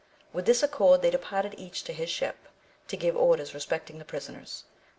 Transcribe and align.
With 0.33 0.47
this 0.47 0.63
accord 0.63 1.03
they 1.03 1.11
departed 1.11 1.53
each 1.59 1.83
to 1.83 1.93
his 1.93 2.09
ship, 2.09 2.47
to 2.87 2.97
give 2.97 3.15
orders 3.15 3.53
respecting 3.53 3.99
the 3.99 4.03
prisoners. 4.03 4.63